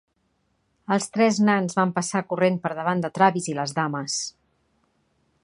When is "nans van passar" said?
1.49-2.23